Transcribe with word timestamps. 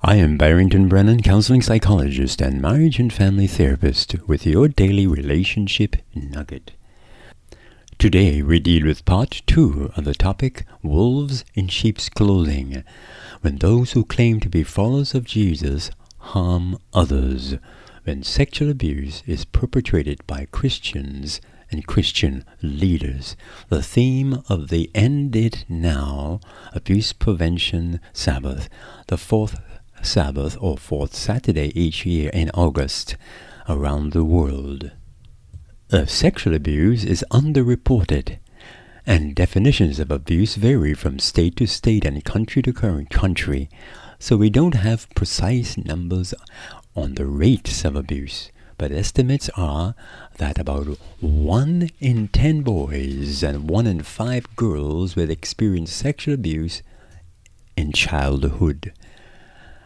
I 0.00 0.14
am 0.14 0.38
Barrington 0.38 0.86
Brennan, 0.88 1.22
counseling 1.22 1.60
psychologist 1.60 2.40
and 2.40 2.62
marriage 2.62 3.00
and 3.00 3.12
family 3.12 3.48
therapist, 3.48 4.14
with 4.28 4.46
your 4.46 4.68
daily 4.68 5.08
relationship 5.08 5.96
nugget. 6.14 6.70
Today 7.98 8.40
we 8.40 8.60
deal 8.60 8.86
with 8.86 9.04
part 9.04 9.42
two 9.48 9.90
of 9.96 10.04
the 10.04 10.14
topic 10.14 10.64
Wolves 10.84 11.44
in 11.54 11.66
Sheep's 11.66 12.08
Clothing, 12.08 12.84
when 13.40 13.56
those 13.56 13.90
who 13.92 14.04
claim 14.04 14.38
to 14.38 14.48
be 14.48 14.62
followers 14.62 15.16
of 15.16 15.24
Jesus 15.24 15.90
harm 16.18 16.78
others, 16.94 17.56
when 18.04 18.22
sexual 18.22 18.70
abuse 18.70 19.24
is 19.26 19.44
perpetrated 19.44 20.24
by 20.28 20.46
Christians 20.52 21.40
and 21.72 21.88
Christian 21.88 22.44
leaders. 22.62 23.36
The 23.68 23.82
theme 23.82 24.44
of 24.48 24.68
the 24.68 24.92
End 24.94 25.34
It 25.34 25.64
Now 25.68 26.38
Abuse 26.72 27.12
Prevention 27.12 27.98
Sabbath, 28.12 28.68
the 29.08 29.18
fourth 29.18 29.60
Sabbath 30.02 30.56
or 30.60 30.76
fourth 30.76 31.14
Saturday 31.14 31.72
each 31.74 32.06
year 32.06 32.30
in 32.32 32.50
August 32.54 33.16
around 33.68 34.12
the 34.12 34.24
world. 34.24 34.92
Uh, 35.90 36.06
sexual 36.06 36.54
abuse 36.54 37.04
is 37.04 37.24
underreported, 37.30 38.38
and 39.06 39.34
definitions 39.34 39.98
of 39.98 40.10
abuse 40.10 40.54
vary 40.56 40.94
from 40.94 41.18
state 41.18 41.56
to 41.56 41.66
state 41.66 42.04
and 42.04 42.24
country 42.24 42.60
to 42.62 42.72
country, 42.72 43.68
so 44.18 44.36
we 44.36 44.50
don't 44.50 44.74
have 44.74 45.08
precise 45.14 45.78
numbers 45.78 46.34
on 46.94 47.14
the 47.14 47.26
rates 47.26 47.84
of 47.84 47.96
abuse. 47.96 48.50
But 48.76 48.92
estimates 48.92 49.50
are 49.56 49.94
that 50.36 50.58
about 50.58 50.98
one 51.20 51.90
in 52.00 52.28
ten 52.28 52.62
boys 52.62 53.42
and 53.42 53.68
one 53.68 53.86
in 53.86 54.02
five 54.02 54.54
girls 54.56 55.16
will 55.16 55.30
experience 55.30 55.92
sexual 55.92 56.34
abuse 56.34 56.82
in 57.76 57.92
childhood. 57.92 58.92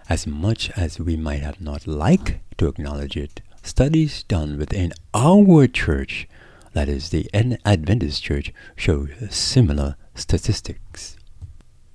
As 0.09 0.27
much 0.27 0.71
as 0.71 0.99
we 0.99 1.17
might 1.17 1.43
have 1.43 1.61
not 1.61 1.87
liked 1.87 2.39
to 2.59 2.67
acknowledge 2.67 3.17
it, 3.17 3.41
studies 3.63 4.25
done 4.25 4.59
within 4.59 4.93
our 5.15 5.67
church, 5.67 6.29
that 6.73 6.89
is 6.89 7.11
the 7.11 7.29
Adventist 7.65 8.23
church, 8.23 8.53
show 8.77 9.07
similar 9.31 9.97
statistics. 10.15 11.17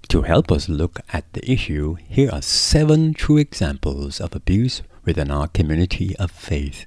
To 0.09 0.21
help 0.21 0.51
us 0.51 0.69
look 0.69 1.01
at 1.11 1.31
the 1.33 1.51
issue, 1.51 1.95
here 1.95 2.31
are 2.31 2.41
seven 2.41 3.13
true 3.13 3.37
examples 3.37 4.21
of 4.21 4.33
abuse 4.33 4.81
within 5.03 5.29
our 5.29 5.47
community 5.47 6.15
of 6.17 6.31
faith, 6.31 6.85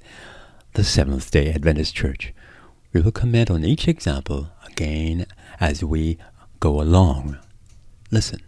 the 0.73 0.85
Seventh 0.85 1.31
day 1.31 1.53
Adventist 1.53 1.95
Church. 1.95 2.33
We 2.93 3.03
will 3.03 3.13
comment 3.13 3.51
on 3.51 3.65
each 3.65 3.87
example 3.87 4.49
again 4.67 5.27
as 5.61 5.85
we 5.85 6.19
go 6.61 6.81
along. 6.81 7.39
Listen. 8.11 8.41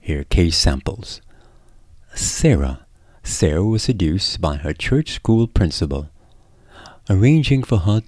Here 0.00 0.20
are 0.20 0.24
case 0.24 0.56
samples. 0.56 1.20
Sarah. 2.14 2.86
Sarah 3.24 3.64
was 3.64 3.82
seduced 3.82 4.40
by 4.40 4.56
her 4.56 4.72
church 4.72 5.10
school 5.10 5.48
principal. 5.48 6.10
Arranging 7.10 7.64
for 7.64 7.78
her 7.78 8.02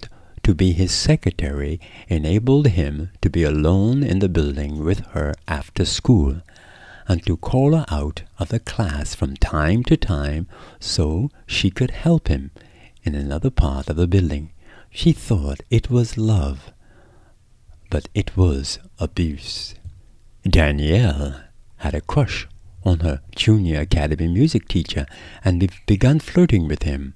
to 0.45 0.55
be 0.55 0.71
his 0.73 0.93
secretary 0.93 1.81
enabled 2.07 2.69
him 2.69 3.11
to 3.21 3.29
be 3.29 3.43
alone 3.43 4.05
in 4.05 4.21
the 4.21 4.29
building 4.29 4.85
with 4.85 5.01
her 5.07 5.35
after 5.49 5.85
school 5.85 6.41
and 7.09 7.27
to 7.27 7.37
call 7.37 7.75
her 7.75 7.85
out 7.89 8.23
of 8.39 8.51
the 8.51 8.61
class 8.61 9.15
from 9.15 9.37
time 9.37 9.83
to 9.85 9.97
time 9.97 10.47
so 10.79 11.29
she 11.47 11.69
could 11.69 11.91
help 11.91 12.29
him 12.29 12.53
in 13.03 13.17
another 13.17 13.51
part 13.51 13.91
of 13.91 13.97
the 13.97 14.07
building. 14.07 14.53
She 14.89 15.11
thought 15.11 15.63
it 15.69 15.91
was 15.91 16.17
love, 16.17 16.73
but 17.91 18.09
it 18.15 18.37
was 18.37 18.79
abuse. 19.01 19.75
Danielle 20.49 21.41
had 21.79 21.95
a 21.95 22.01
crush 22.01 22.47
on 22.87 23.01
her 23.01 23.21
junior 23.35 23.81
academy 23.81 24.29
music 24.29 24.69
teacher 24.69 25.07
and 25.45 25.61
be- 25.61 25.71
began 25.87 26.21
flirting 26.21 26.69
with 26.69 26.85
him. 26.85 27.15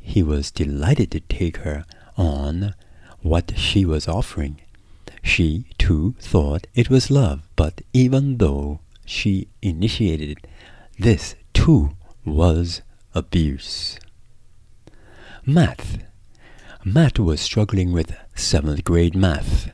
He 0.00 0.22
was 0.22 0.50
delighted 0.50 1.10
to 1.12 1.20
take 1.20 1.58
her 1.58 1.84
on 2.16 2.74
what 3.22 3.52
she 3.56 3.84
was 3.84 4.08
offering. 4.08 4.60
She, 5.22 5.64
too, 5.78 6.14
thought 6.20 6.66
it 6.74 6.90
was 6.90 7.10
love, 7.10 7.42
but 7.56 7.80
even 7.92 8.38
though 8.38 8.80
she 9.04 9.48
initiated 9.62 10.30
it, 10.30 10.46
this, 10.98 11.34
too, 11.52 11.90
was 12.24 12.82
abuse. 13.14 13.98
Math. 15.44 15.98
Matt 16.84 17.18
was 17.18 17.40
struggling 17.40 17.92
with 17.92 18.16
seventh 18.34 18.84
grade 18.84 19.16
math. 19.16 19.70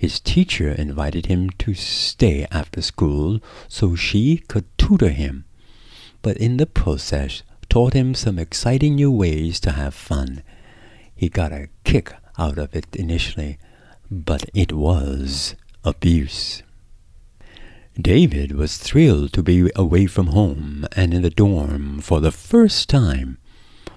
His 0.00 0.18
teacher 0.18 0.70
invited 0.70 1.26
him 1.26 1.50
to 1.58 1.74
stay 1.74 2.46
after 2.50 2.80
school 2.80 3.38
so 3.68 3.94
she 3.94 4.38
could 4.38 4.64
tutor 4.78 5.10
him, 5.10 5.44
but 6.22 6.38
in 6.38 6.56
the 6.56 6.64
process 6.64 7.42
taught 7.68 7.92
him 7.92 8.14
some 8.14 8.38
exciting 8.38 8.94
new 8.94 9.10
ways 9.12 9.60
to 9.60 9.72
have 9.72 9.92
fun. 9.92 10.42
He 11.14 11.28
got 11.28 11.52
a 11.52 11.68
kick 11.84 12.14
out 12.38 12.56
of 12.56 12.74
it 12.74 12.96
initially, 12.96 13.58
but 14.10 14.46
it 14.54 14.72
was 14.72 15.54
abuse. 15.84 16.62
David 18.00 18.52
was 18.52 18.78
thrilled 18.78 19.34
to 19.34 19.42
be 19.42 19.70
away 19.76 20.06
from 20.06 20.28
home 20.28 20.86
and 20.96 21.12
in 21.12 21.20
the 21.20 21.28
dorm 21.28 22.00
for 22.00 22.22
the 22.22 22.32
first 22.32 22.88
time. 22.88 23.36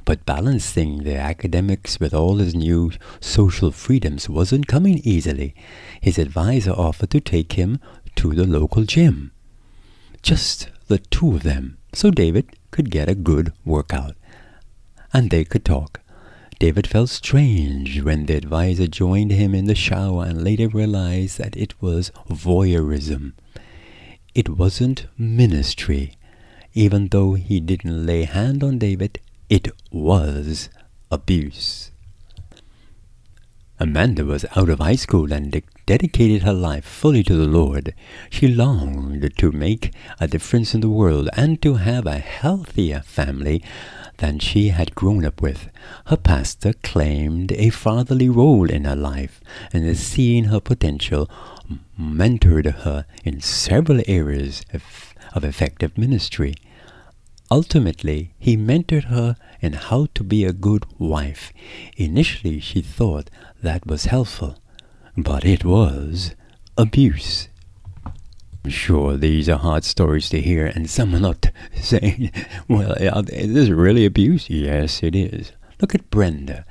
But 0.06 0.25
balancing 0.25 1.03
the 1.03 1.16
academics 1.16 2.00
with 2.00 2.14
all 2.14 2.38
his 2.38 2.53
new 2.53 2.91
social 3.22 3.72
freedoms 3.72 4.28
wasn't 4.28 4.68
coming 4.68 5.00
easily. 5.03 5.56
His 6.02 6.18
advisor 6.18 6.72
offered 6.72 7.09
to 7.12 7.22
take 7.22 7.53
him 7.53 7.80
to 8.16 8.34
the 8.34 8.46
local 8.46 8.84
gym. 8.84 9.31
Just 10.22 10.69
the 10.88 10.97
two 11.00 11.36
of 11.36 11.44
them, 11.44 11.78
so 11.94 12.12
David 12.12 12.58
could 12.72 12.91
get 12.91 13.09
a 13.09 13.16
good 13.16 13.53
workout. 13.66 14.16
And 15.14 15.30
they 15.30 15.46
could 15.46 15.64
talk. 15.64 16.02
David 16.59 16.88
felt 16.88 17.09
strange 17.09 18.02
when 18.02 18.25
the 18.25 18.38
advisor 18.38 18.88
joined 18.88 19.31
him 19.31 19.53
in 19.56 19.66
the 19.66 19.75
shower 19.75 20.25
and 20.25 20.44
later 20.44 20.68
realized 20.68 21.38
that 21.38 21.58
it 21.58 21.81
was 21.81 22.12
voyeurism. 22.30 23.34
It 24.34 24.50
wasn't 24.50 25.08
ministry. 25.18 26.14
Even 26.74 27.09
though 27.09 27.34
he 27.34 27.59
didn't 27.59 28.06
lay 28.06 28.24
hand 28.24 28.64
on 28.64 28.80
David, 28.80 29.20
it 29.53 29.68
was 29.91 30.69
abuse. 31.12 31.91
Amanda 33.80 34.25
was 34.25 34.46
out 34.56 34.68
of 34.68 34.80
high 34.80 34.96
school 34.96 35.31
and 35.31 35.52
de- 35.52 35.62
dedicated 35.86 36.41
her 36.41 36.53
life 36.53 36.84
fully 36.84 37.22
to 37.22 37.36
the 37.36 37.46
Lord. 37.46 37.94
She 38.31 38.47
longed 38.47 39.31
to 39.38 39.52
make 39.52 39.94
a 40.19 40.28
difference 40.28 40.74
in 40.74 40.81
the 40.81 40.90
world 40.90 41.30
and 41.38 41.62
to 41.62 41.75
have 41.75 42.08
a 42.08 42.18
healthier 42.18 43.02
family 43.02 43.62
than 44.18 44.40
she 44.40 44.69
had 44.69 44.96
grown 44.96 45.24
up 45.24 45.40
with. 45.40 45.70
Her 46.08 46.18
pastor 46.18 46.74
claimed 46.81 47.52
a 47.52 47.70
fatherly 47.70 48.30
role 48.30 48.72
in 48.72 48.85
her 48.85 48.96
life 48.96 49.40
and, 49.72 49.96
seeing 49.96 50.46
her 50.46 50.62
potential, 50.62 51.30
mentored 52.00 52.72
her 52.85 53.06
in 53.24 53.40
several 53.40 54.02
areas 54.08 54.64
of 54.74 55.44
effective 55.44 55.96
ministry. 55.96 56.56
Ultimately, 57.53 58.34
he 58.40 58.58
mentored 58.58 59.03
her 59.09 59.36
in 59.62 59.74
how 59.74 60.08
to 60.16 60.24
be 60.24 60.44
a 60.44 60.52
good 60.52 60.88
wife. 60.97 61.53
Initially, 61.96 62.59
she 62.59 62.81
thought 62.81 63.30
that 63.62 63.86
was 63.86 64.06
helpful, 64.06 64.58
but 65.16 65.46
it 65.46 65.64
was 65.64 66.34
abuse. 66.80 67.50
Sure, 68.68 69.18
these 69.18 69.47
are 69.50 69.59
hard 69.59 69.84
stories 69.84 70.30
to 70.30 70.41
hear, 70.41 70.66
and 70.66 70.90
some 70.90 71.14
are 71.14 71.19
not 71.19 71.52
saying, 71.75 72.31
well, 72.68 72.94
is 73.30 73.53
this 73.53 73.70
really 73.70 74.08
abuse? 74.08 74.50
Yes, 74.50 75.03
it 75.03 75.16
is. 75.16 75.52
Look 75.80 75.94
at 75.94 76.09
Brenda. 76.09 76.66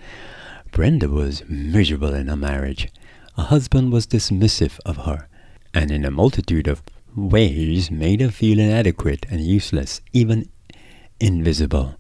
Brenda 0.72 1.09
was 1.09 1.44
miserable 1.49 2.12
in 2.12 2.26
her 2.26 2.34
marriage. 2.34 2.88
Her 3.37 3.44
husband 3.44 3.93
was 3.93 4.09
dismissive 4.09 4.81
of 4.84 4.97
her, 5.06 5.28
and 5.72 5.93
in 5.93 6.04
a 6.04 6.10
multitude 6.10 6.66
of 6.66 6.82
ways 7.14 7.88
made 7.88 8.20
her 8.20 8.32
feel 8.32 8.59
inadequate 8.59 9.26
and 9.31 9.47
useless, 9.47 10.00
even 10.12 10.49
invisible. 11.22 11.94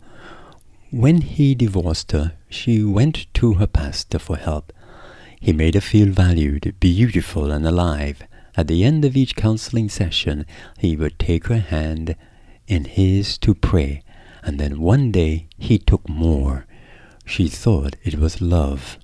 When 0.90 1.20
he 1.20 1.54
divorced 1.54 2.10
her, 2.10 2.32
she 2.50 2.82
went 2.82 3.32
to 3.34 3.54
her 3.54 3.68
pastor 3.68 4.18
for 4.18 4.36
help. 4.36 4.72
He 5.40 5.52
made 5.52 5.74
her 5.74 5.80
feel 5.80 6.08
valued, 6.08 6.74
beautiful, 6.80 7.52
and 7.52 7.64
alive. 7.64 8.24
At 8.56 8.66
the 8.66 8.84
end 8.84 9.04
of 9.04 9.16
each 9.16 9.36
counseling 9.36 9.88
session, 9.88 10.44
he 10.78 10.96
would 10.96 11.18
take 11.20 11.46
her 11.46 11.60
hand 11.60 12.16
in 12.66 12.84
his 12.84 13.38
to 13.38 13.54
pray, 13.54 14.02
and 14.42 14.58
then 14.58 14.80
one 14.80 15.12
day 15.12 15.46
he 15.56 15.78
took 15.78 16.08
more. 16.08 16.66
She 17.24 17.48
thought 17.48 17.96
it 18.02 18.18
was 18.18 18.42
love. 18.42 18.98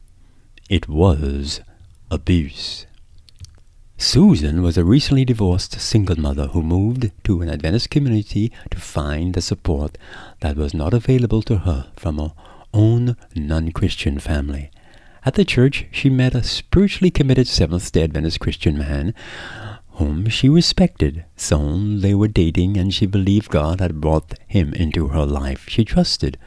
It 0.69 0.89
was 0.89 1.61
abuse. 2.11 2.87
Susan 4.01 4.63
was 4.63 4.79
a 4.79 4.85
recently 4.85 5.25
divorced 5.25 5.81
single 5.81 6.15
mother 6.15 6.47
who 6.47 6.63
moved 6.63 7.11
to 7.25 7.43
an 7.43 7.49
Adventist 7.49 7.91
community 7.91 8.53
to 8.71 8.79
find 8.79 9.35
the 9.35 9.43
support 9.43 9.99
that 10.39 10.57
was 10.57 10.73
not 10.73 10.95
available 10.95 11.43
to 11.43 11.59
her 11.59 11.89
from 11.97 12.17
her 12.19 12.33
own 12.73 13.17
non 13.35 13.73
Christian 13.73 14.21
family. 14.21 14.71
At 15.25 15.35
the 15.35 15.45
church, 15.45 15.87
she 15.91 16.11
met 16.11 16.37
a 16.37 16.45
spiritually 16.45 17.11
committed 17.11 17.49
Seventh 17.49 17.91
day 17.91 18.05
Adventist 18.05 18.39
Christian 18.39 18.79
man 18.79 19.15
whom 19.95 20.29
she 20.29 20.49
respected. 20.49 21.25
Soon 21.35 22.01
they 22.01 22.15
were 22.15 22.29
dating, 22.29 22.77
and 22.77 22.95
she 22.95 23.05
believed 23.05 23.51
God 23.51 23.81
had 23.81 24.01
brought 24.01 24.39
him 24.47 24.73
into 24.75 25.09
her 25.09 25.27
life. 25.27 25.69
She 25.69 25.85
trusted 25.85 26.39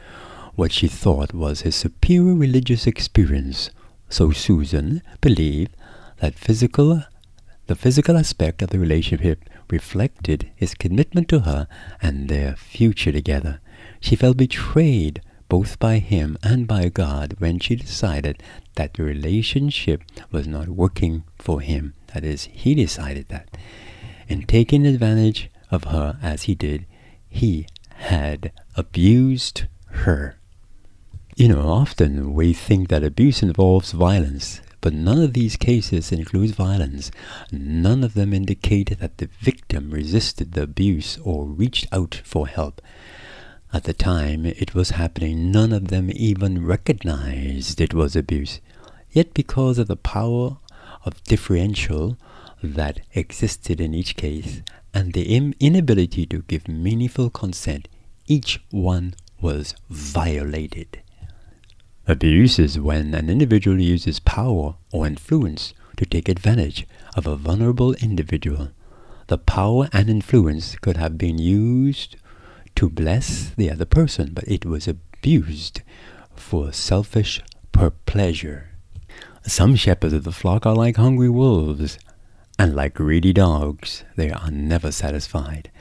what 0.56 0.72
she 0.72 0.88
thought 0.88 1.34
was 1.34 1.62
his 1.62 1.76
superior 1.76 2.34
religious 2.34 2.88
experience. 2.88 3.72
So 4.08 4.32
Susan 4.32 5.02
believed 5.20 5.76
that 6.22 6.36
physical 6.36 7.04
the 7.72 7.76
physical 7.78 8.18
aspect 8.18 8.62
of 8.62 8.70
the 8.70 8.78
relationship 8.78 9.50
reflected 9.70 10.52
his 10.58 10.76
commitment 10.76 11.30
to 11.30 11.40
her 11.40 11.70
and 12.02 12.28
their 12.28 12.54
future 12.58 13.14
together. 13.14 13.62
She 14.02 14.18
felt 14.18 14.36
betrayed 14.36 15.22
both 15.48 15.80
by 15.80 16.00
him 16.00 16.38
and 16.44 16.68
by 16.68 16.90
God 16.90 17.36
when 17.40 17.60
she 17.60 17.78
decided 17.78 18.44
that 18.76 18.96
the 18.96 19.04
relationship 19.04 20.04
was 20.32 20.50
not 20.50 20.68
working 20.68 21.24
for 21.40 21.62
him. 21.62 21.94
That 22.14 22.26
is, 22.26 22.50
he 22.52 22.76
decided 22.76 23.30
that. 23.30 23.48
In 24.28 24.42
taking 24.42 24.86
advantage 24.86 25.50
of 25.72 25.86
her 25.86 26.20
as 26.22 26.44
he 26.44 26.56
did, 26.56 26.86
he 27.30 27.68
had 28.00 28.52
abused 28.76 29.64
her. 30.04 30.36
You 31.38 31.48
know, 31.48 31.70
often 31.70 32.34
we 32.34 32.52
think 32.52 32.90
that 32.90 33.06
abuse 33.06 33.42
involves 33.42 33.94
violence, 33.94 34.60
but 34.82 34.94
none 34.94 35.22
of 35.22 35.34
these 35.34 35.56
cases 35.56 36.12
includes 36.12 36.52
violence. 36.52 37.12
None 37.52 38.04
of 38.04 38.16
them 38.16 38.34
indicate 38.34 39.00
that 39.00 39.20
the 39.20 39.30
victim 39.40 39.92
resisted 39.92 40.52
the 40.52 40.64
abuse 40.64 41.20
or 41.24 41.46
reached 41.46 41.88
out 41.92 42.22
for 42.24 42.48
help. 42.48 42.82
At 43.72 43.86
the 43.86 43.94
time 43.94 44.46
it 44.46 44.76
was 44.76 44.90
happening, 44.92 45.52
none 45.52 45.72
of 45.72 45.88
them 45.88 46.10
even 46.14 46.66
recognized 46.66 47.80
it 47.80 47.94
was 47.94 48.16
abuse. 48.16 48.60
Yet 49.12 49.34
because 49.34 49.78
of 49.78 49.88
the 49.88 49.96
power 49.96 50.58
of 51.06 51.24
differential 51.24 52.18
that 52.62 53.02
existed 53.14 53.80
in 53.80 53.94
each 53.94 54.16
case 54.16 54.62
and 54.94 55.14
the 55.14 55.54
inability 55.60 56.26
to 56.26 56.42
give 56.44 56.68
meaningful 56.68 57.30
consent, 57.30 57.88
each 58.28 58.62
one 58.72 59.14
was 59.40 59.74
violated. 59.90 61.02
Abuse 62.08 62.58
is 62.58 62.80
when 62.80 63.14
an 63.14 63.30
individual 63.30 63.80
uses 63.80 64.20
power 64.20 64.76
or 64.92 65.06
influence 65.06 65.74
to 65.98 66.06
take 66.06 66.28
advantage 66.28 66.88
of 67.16 67.28
a 67.28 67.36
vulnerable 67.36 67.94
individual. 67.94 68.70
The 69.28 69.38
power 69.38 69.88
and 69.94 70.10
influence 70.10 70.76
could 70.78 70.98
have 70.98 71.18
been 71.18 71.38
used 71.38 72.16
to 72.76 72.90
bless 72.90 73.52
the 73.52 73.70
other 73.70 73.86
person, 73.86 74.32
but 74.34 74.48
it 74.48 74.66
was 74.66 74.88
abused 74.88 75.82
for 76.36 76.74
selfish 76.74 77.42
pleasure. 78.06 78.70
Some 79.44 79.76
shepherds 79.76 80.14
of 80.14 80.24
the 80.24 80.32
flock 80.32 80.66
are 80.66 80.76
like 80.76 80.98
hungry 80.98 81.30
wolves, 81.30 81.98
and 82.60 82.76
like 82.76 82.96
greedy 82.96 83.34
dogs, 83.34 84.04
they 84.16 84.32
are 84.32 84.52
never 84.52 84.92
satisfied. 84.92 85.72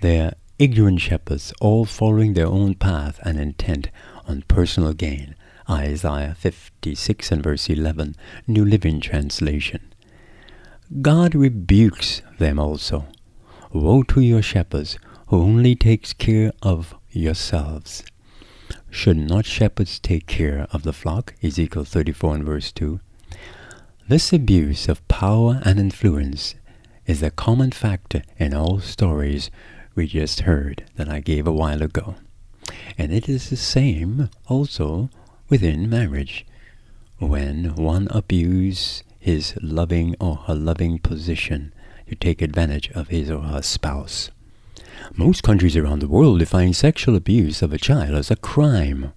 They 0.00 0.20
are 0.20 0.34
ignorant 0.58 1.00
shepherds, 1.00 1.52
all 1.60 1.84
following 1.84 2.34
their 2.34 2.46
own 2.46 2.74
path 2.74 3.18
and 3.22 3.38
intent 3.38 3.88
on 4.26 4.44
personal 4.48 4.92
gain. 4.92 5.34
Isaiah 5.68 6.34
56 6.38 7.30
and 7.30 7.42
verse 7.42 7.68
11, 7.68 8.16
New 8.46 8.64
Living 8.64 9.00
Translation. 9.00 9.92
God 11.00 11.34
rebukes 11.34 12.22
them 12.38 12.58
also. 12.58 13.06
Woe 13.72 14.02
to 14.04 14.20
your 14.20 14.42
shepherds 14.42 14.98
who 15.28 15.40
only 15.40 15.74
takes 15.74 16.12
care 16.12 16.52
of 16.62 16.94
yourselves. 17.10 18.04
Should 18.90 19.16
not 19.16 19.46
shepherds 19.46 19.98
take 19.98 20.26
care 20.26 20.66
of 20.70 20.82
the 20.82 20.92
flock? 20.92 21.34
Ezekiel 21.42 21.84
34 21.84 22.34
and 22.34 22.44
verse 22.44 22.72
2. 22.72 23.00
This 24.08 24.32
abuse 24.32 24.88
of 24.88 25.06
power 25.08 25.62
and 25.64 25.78
influence 25.78 26.54
is 27.06 27.22
a 27.22 27.30
common 27.30 27.70
factor 27.70 28.22
in 28.38 28.52
all 28.52 28.80
stories 28.80 29.50
we 29.94 30.06
just 30.06 30.40
heard 30.40 30.84
that 30.96 31.08
I 31.08 31.20
gave 31.20 31.46
a 31.46 31.52
while 31.52 31.82
ago. 31.82 32.16
And 32.98 33.12
it 33.12 33.28
is 33.28 33.48
the 33.48 33.56
same 33.56 34.28
also 34.46 35.08
within 35.52 35.90
marriage. 35.90 36.46
When 37.18 37.74
one 37.74 38.08
abuses 38.10 39.04
his 39.20 39.54
loving 39.60 40.16
or 40.18 40.36
her 40.46 40.54
loving 40.54 40.98
position 40.98 41.74
to 42.08 42.14
take 42.14 42.40
advantage 42.40 42.90
of 42.92 43.08
his 43.08 43.30
or 43.30 43.42
her 43.42 43.60
spouse. 43.60 44.30
Most 45.14 45.42
countries 45.42 45.76
around 45.76 45.98
the 45.98 46.08
world 46.08 46.38
define 46.38 46.72
sexual 46.72 47.16
abuse 47.16 47.60
of 47.60 47.70
a 47.70 47.76
child 47.76 48.14
as 48.14 48.30
a 48.30 48.36
crime. 48.36 49.12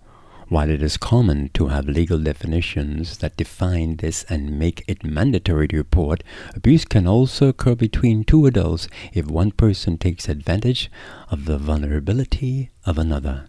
While 0.50 0.70
it 0.70 0.84
is 0.84 0.98
common 0.98 1.52
to 1.54 1.68
have 1.68 1.88
legal 1.88 2.20
definitions 2.20 3.20
that 3.20 3.38
define 3.38 3.96
this 3.96 4.26
and 4.28 4.60
make 4.60 4.84
it 4.90 5.06
mandatory 5.06 5.70
to 5.70 5.78
report, 5.78 6.22
abuse 6.54 6.84
can 6.84 7.08
also 7.08 7.48
occur 7.48 7.76
between 7.76 8.26
two 8.26 8.46
adults 8.46 8.90
if 9.14 9.26
one 9.28 9.52
person 9.52 9.98
takes 9.98 10.28
advantage 10.28 10.92
of 11.32 11.46
the 11.46 11.58
vulnerability 11.58 12.72
of 12.86 12.98
another. 12.98 13.48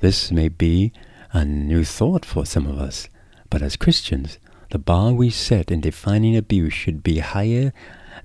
This 0.00 0.32
may 0.32 0.48
be 0.48 0.92
a 1.36 1.44
new 1.44 1.84
thought 1.84 2.24
for 2.24 2.46
some 2.46 2.66
of 2.66 2.78
us. 2.78 3.10
But 3.50 3.60
as 3.60 3.76
Christians, 3.76 4.38
the 4.70 4.78
bar 4.78 5.12
we 5.12 5.28
set 5.28 5.70
in 5.70 5.82
defining 5.82 6.34
abuse 6.34 6.72
should 6.72 7.02
be 7.02 7.18
higher 7.18 7.74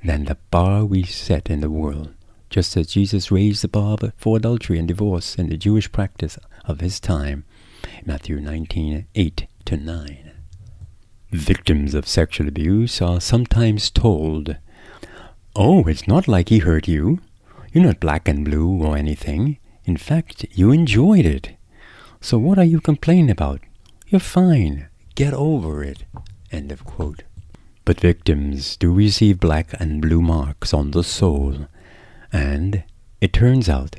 than 0.02 0.24
the 0.26 0.38
bar 0.50 0.86
we 0.86 1.04
set 1.04 1.50
in 1.50 1.60
the 1.60 1.70
world. 1.70 2.14
Just 2.50 2.78
as 2.78 2.88
Jesus 2.88 3.30
raised 3.30 3.64
the 3.64 3.68
bar 3.68 3.98
for 4.16 4.38
adultery 4.38 4.80
and 4.80 4.88
divorce 4.88 5.36
in 5.36 5.50
the 5.50 5.58
Jewish 5.58 5.92
practice 5.92 6.40
of 6.64 6.80
his 6.80 7.02
time, 7.02 7.44
Matthew 8.06 8.40
19 8.40 9.06
8 9.14 9.48
to 9.66 9.78
9. 9.78 10.32
Victims 11.32 11.94
of 11.94 12.08
sexual 12.08 12.48
abuse 12.48 13.02
are 13.02 13.20
sometimes 13.20 13.92
told, 13.92 14.56
Oh, 15.54 15.84
it's 15.84 16.08
not 16.08 16.30
like 16.30 16.48
he 16.48 16.60
hurt 16.60 16.88
you. 16.88 17.20
You're 17.74 17.84
not 17.84 18.00
black 18.00 18.30
and 18.30 18.46
blue 18.46 18.82
or 18.82 18.96
anything. 18.96 19.58
In 19.84 19.98
fact, 19.98 20.46
you 20.52 20.72
enjoyed 20.72 21.26
it. 21.26 21.58
So 22.24 22.38
what 22.38 22.60
are 22.60 22.64
you 22.64 22.80
complaining 22.80 23.32
about? 23.32 23.62
You're 24.08 24.20
fine. 24.20 24.90
Get 25.16 25.34
over 25.34 25.84
it. 25.84 26.04
End 26.52 26.72
of 26.72 26.86
quote. 26.86 27.24
But 27.84 28.00
victims 28.00 28.78
do 28.78 28.94
receive 28.94 29.40
black 29.40 29.74
and 29.80 30.00
blue 30.00 30.22
marks 30.22 30.72
on 30.72 30.92
the 30.92 31.04
soul, 31.04 31.68
and 32.32 32.84
it 33.20 33.34
turns 33.34 33.68
out 33.68 33.96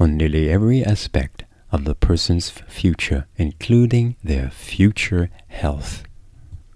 on 0.00 0.16
nearly 0.16 0.50
every 0.50 0.84
aspect 0.84 1.44
of 1.70 1.84
the 1.84 1.94
person's 1.94 2.50
future, 2.50 3.28
including 3.36 4.16
their 4.24 4.50
future 4.50 5.30
health. 5.46 6.02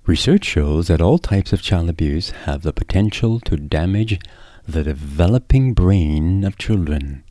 Research 0.06 0.44
shows 0.44 0.86
that 0.86 1.00
all 1.00 1.18
types 1.18 1.52
of 1.52 1.62
child 1.62 1.90
abuse 1.90 2.30
have 2.46 2.62
the 2.62 2.72
potential 2.72 3.40
to 3.40 3.56
damage 3.56 4.20
the 4.68 4.84
developing 4.84 5.74
brain 5.74 6.44
of 6.44 6.56
children 6.56 7.24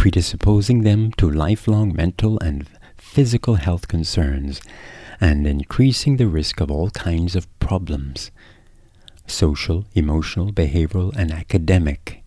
predisposing 0.00 0.80
them 0.80 1.12
to 1.12 1.30
lifelong 1.30 1.94
mental 1.94 2.38
and 2.38 2.66
physical 2.96 3.56
health 3.56 3.86
concerns 3.86 4.62
and 5.20 5.46
increasing 5.46 6.16
the 6.16 6.26
risk 6.26 6.58
of 6.58 6.70
all 6.70 6.88
kinds 6.92 7.36
of 7.36 7.46
problems 7.58 8.30
social, 9.26 9.84
emotional, 9.92 10.54
behavioral, 10.54 11.14
and 11.16 11.30
academic. 11.30 12.24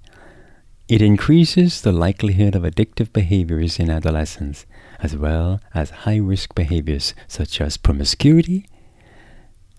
It 0.87 1.01
increases 1.01 1.81
the 1.81 1.91
likelihood 1.91 2.53
of 2.53 2.61
addictive 2.61 3.11
behaviors 3.11 3.79
in 3.79 3.89
adolescence, 3.89 4.67
as 4.99 5.17
well 5.17 5.59
as 5.73 6.03
high 6.05 6.17
risk 6.17 6.53
behaviors 6.53 7.15
such 7.27 7.59
as 7.59 7.77
promiscuity, 7.77 8.67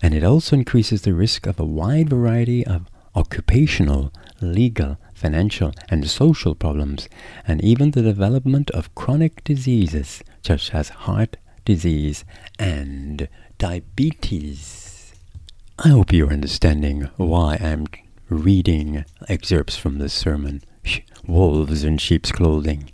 and 0.02 0.14
it 0.14 0.24
also 0.24 0.56
increases 0.56 1.02
the 1.02 1.14
risk 1.14 1.46
of 1.46 1.60
a 1.60 1.64
wide 1.64 2.10
variety 2.10 2.66
of 2.66 2.90
occupational, 3.14 4.12
legal, 4.40 4.98
financial, 5.24 5.72
and 5.88 6.06
social 6.06 6.54
problems, 6.54 7.08
and 7.48 7.64
even 7.64 7.92
the 7.92 8.02
development 8.02 8.70
of 8.72 8.94
chronic 8.94 9.42
diseases 9.42 10.22
such 10.42 10.74
as 10.74 10.90
heart 11.06 11.38
disease 11.64 12.26
and 12.58 13.26
diabetes. 13.56 15.14
I 15.78 15.88
hope 15.88 16.12
you're 16.12 16.30
understanding 16.30 17.08
why 17.16 17.56
I'm 17.58 17.86
reading 18.28 19.06
excerpts 19.26 19.76
from 19.78 19.98
this 19.98 20.12
sermon, 20.12 20.62
Wolves 21.26 21.84
in 21.84 21.96
Sheep's 21.96 22.30
Clothing. 22.30 22.90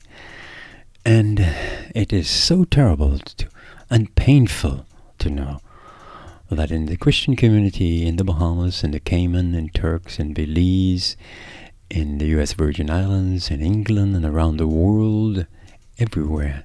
And 1.05 1.41
it 1.97 2.13
is 2.13 2.31
so 2.31 2.63
terrible 2.63 3.19
to, 3.19 3.49
and 3.91 4.15
painful 4.15 4.87
to 5.19 5.31
know 5.31 5.59
that 6.49 6.71
in 6.71 6.87
the 6.87 6.97
Christian 6.97 7.35
community 7.35 8.07
in 8.07 8.17
the 8.17 8.25
Bahamas, 8.25 8.85
in 8.85 8.93
the 8.93 9.01
Cayman, 9.01 9.55
in 9.55 9.69
Turks, 9.71 10.21
in 10.21 10.33
Belize, 10.33 11.17
in 11.90 12.18
the 12.18 12.26
US 12.38 12.52
Virgin 12.52 12.88
Islands, 12.88 13.50
in 13.50 13.61
England, 13.61 14.14
and 14.14 14.25
around 14.25 14.56
the 14.56 14.68
world, 14.68 15.47
everywhere, 15.99 16.62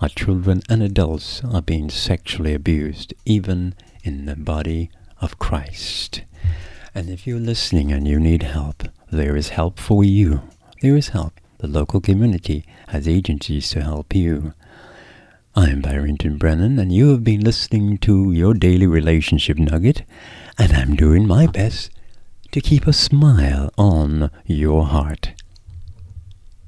our 0.00 0.08
children 0.08 0.62
and 0.68 0.82
adults 0.82 1.42
are 1.44 1.62
being 1.62 1.88
sexually 1.88 2.52
abused, 2.54 3.14
even 3.24 3.74
in 4.04 4.26
the 4.26 4.36
body 4.36 4.90
of 5.20 5.38
Christ. 5.38 6.22
And 6.94 7.08
if 7.08 7.26
you're 7.26 7.40
listening 7.40 7.90
and 7.90 8.06
you 8.06 8.20
need 8.20 8.42
help, 8.42 8.84
there 9.10 9.34
is 9.34 9.50
help 9.50 9.78
for 9.78 10.04
you. 10.04 10.42
There 10.82 10.96
is 10.96 11.08
help. 11.08 11.40
The 11.58 11.66
local 11.66 12.00
community 12.00 12.64
has 12.88 13.08
agencies 13.08 13.70
to 13.70 13.82
help 13.82 14.14
you. 14.14 14.54
I'm 15.54 15.80
Barrington 15.80 16.36
Brennan, 16.36 16.78
and 16.78 16.92
you 16.92 17.10
have 17.10 17.24
been 17.24 17.40
listening 17.40 17.98
to 17.98 18.32
your 18.32 18.54
daily 18.54 18.86
relationship 18.86 19.58
nugget, 19.58 20.02
and 20.58 20.72
I'm 20.72 20.96
doing 20.96 21.26
my 21.26 21.46
best 21.46 21.90
to 22.52 22.60
keep 22.60 22.86
a 22.86 22.92
smile 22.92 23.70
on 23.78 24.30
your 24.46 24.86
heart. 24.86 25.39